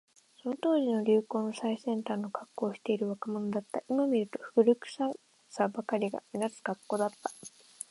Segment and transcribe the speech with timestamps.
[0.41, 3.83] その当時の流行の最先端のカッコをしている若者だった。
[3.87, 5.11] 今見ると、古臭
[5.47, 7.17] さばかりが目立つカッコだった。